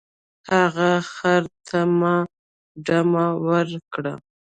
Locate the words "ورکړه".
3.47-4.13